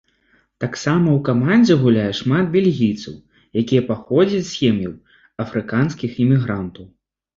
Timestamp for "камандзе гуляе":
1.27-2.07